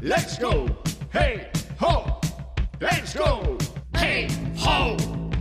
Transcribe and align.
Let's 0.00 0.38
go, 0.38 0.64
hey 1.12 1.50
ho. 1.80 2.20
Let's 2.80 3.18
go, 3.18 3.58
hey 3.94 4.28
ho. 4.56 4.96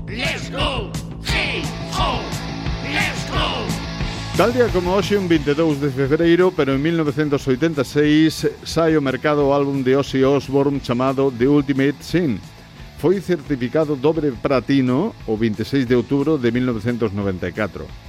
Let's 0.07 0.49
go, 0.49 0.91
hey 1.23 1.61
ho. 1.93 2.19
Let's 2.81 3.29
go. 3.29 3.67
Tal 4.35 4.53
día 4.53 4.67
como 4.69 4.95
hoxe, 4.95 5.15
un 5.15 5.29
22 5.29 5.79
de 5.79 5.91
febreiro, 5.91 6.51
pero 6.51 6.73
en 6.73 6.81
1986, 6.81 8.49
sai 8.63 8.95
ao 8.95 9.01
mercado 9.01 9.45
o 9.45 9.53
álbum 9.53 9.83
de 9.83 9.95
Ozzy 9.95 10.23
Osbourne 10.23 10.81
chamado 10.81 11.31
The 11.31 11.47
Ultimate 11.47 12.01
Sin. 12.01 12.39
Foi 12.97 13.21
certificado 13.21 13.95
dobre 13.95 14.31
platino 14.31 15.13
o 15.27 15.37
26 15.37 15.85
de 15.85 15.93
outubro 15.93 16.39
de 16.39 16.49
1994. 16.49 18.06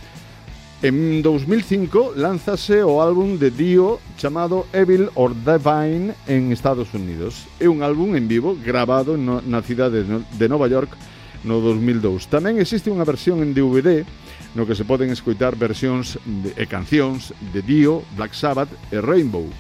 En 0.81 1.23
2005 1.23 2.15
lánzase 2.15 2.87
o 2.87 3.03
álbum 3.03 3.35
de 3.35 3.51
Dio 3.51 3.99
chamado 4.15 4.63
Evil 4.71 5.11
or 5.19 5.35
Divine 5.35 6.15
en 6.31 6.55
Estados 6.55 6.95
Unidos. 6.95 7.51
É 7.59 7.67
un 7.67 7.83
álbum 7.83 8.15
en 8.15 8.31
vivo 8.31 8.55
grabado 8.55 9.19
na 9.19 9.59
cidade 9.67 10.07
de 10.07 10.47
Nova 10.47 10.71
York 10.71 10.95
no 11.43 11.59
2002. 11.59 12.31
Tamén 12.31 12.63
existe 12.63 12.95
unha 12.95 13.03
versión 13.03 13.43
en 13.43 13.59
DVD 13.59 14.07
no 14.55 14.71
que 14.71 14.79
se 14.79 14.87
poden 14.87 15.11
escoitar 15.11 15.59
versións 15.59 16.15
e 16.55 16.63
cancións 16.71 17.35
de 17.51 17.59
Dio, 17.59 18.07
Black 18.15 18.39
Sabbath 18.39 18.71
e 18.95 19.03
Rainbow. 19.03 19.51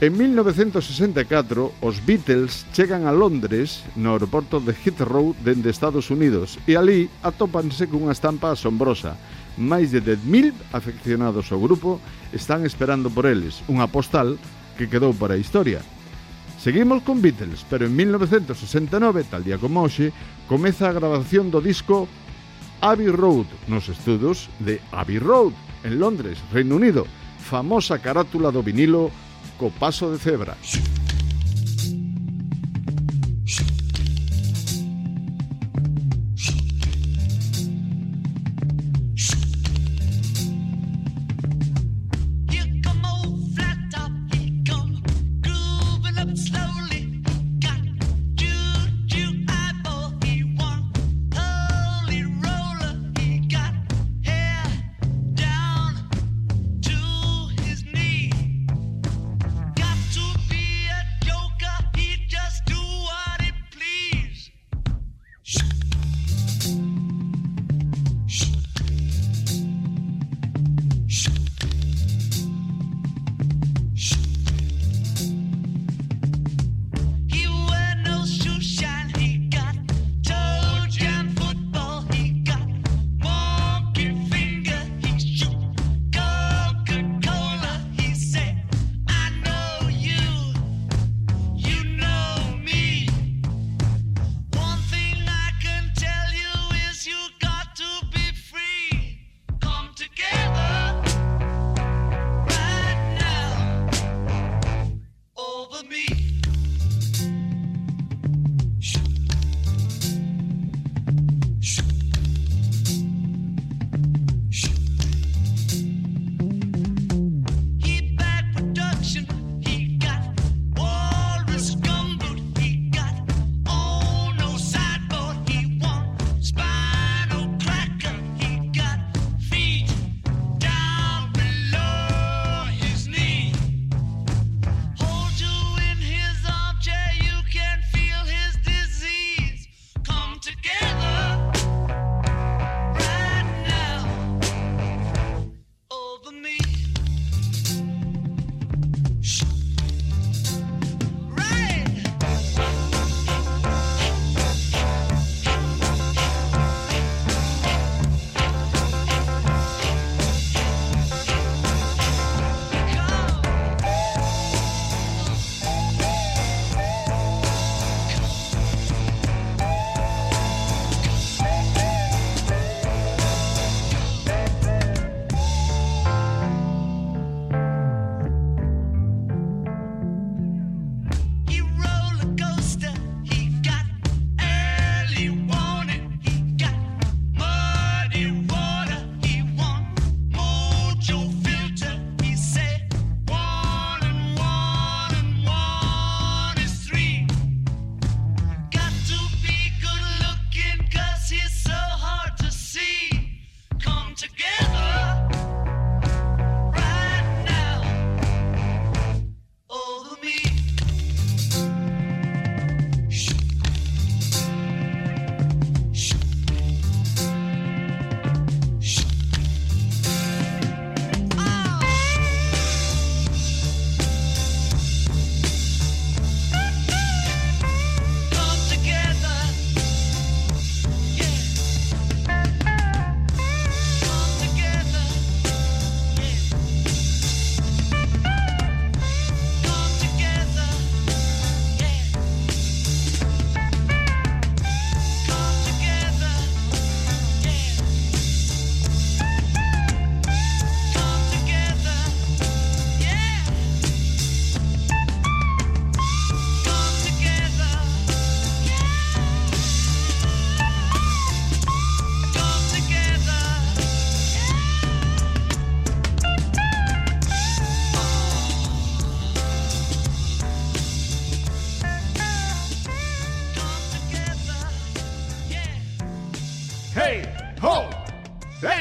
En 0.00 0.16
1964, 0.16 1.84
os 1.84 2.00
Beatles 2.00 2.64
chegan 2.72 3.04
a 3.04 3.12
Londres 3.12 3.84
no 3.92 4.16
aeroporto 4.16 4.56
de 4.56 4.72
Heathrow 4.72 5.36
dende 5.44 5.68
Estados 5.68 6.08
Unidos 6.08 6.56
e 6.64 6.80
ali 6.80 7.12
atópanse 7.20 7.84
cunha 7.84 8.16
estampa 8.16 8.56
asombrosa 8.56 9.20
máis 9.56 9.90
de 9.90 10.02
10.000 10.02 10.54
afeccionados 10.74 11.50
ao 11.50 11.62
grupo 11.62 11.98
están 12.30 12.62
esperando 12.62 13.10
por 13.10 13.26
eles 13.26 13.64
unha 13.66 13.88
postal 13.90 14.38
que 14.78 14.86
quedou 14.86 15.10
para 15.16 15.34
a 15.34 15.42
historia. 15.42 15.82
Seguimos 16.60 17.00
con 17.02 17.24
Beatles, 17.24 17.64
pero 17.72 17.88
en 17.88 17.96
1969, 17.96 19.24
tal 19.32 19.42
día 19.44 19.56
como 19.56 19.80
hoxe, 19.80 20.12
comeza 20.44 20.92
a 20.92 20.96
grabación 20.96 21.48
do 21.48 21.64
disco 21.64 22.04
Abbey 22.80 23.08
Road 23.08 23.48
nos 23.68 23.88
estudos 23.88 24.48
de 24.60 24.80
Abbey 24.92 25.18
Road 25.18 25.52
en 25.84 26.00
Londres, 26.00 26.38
Reino 26.52 26.76
Unido, 26.76 27.06
famosa 27.40 27.98
carátula 27.98 28.52
do 28.52 28.60
vinilo 28.60 29.08
co 29.56 29.72
paso 29.72 30.12
de 30.12 30.18
cebra. 30.20 30.56
Sí. 30.60 30.89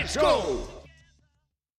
Let's 0.10 0.18
go! 0.18 0.79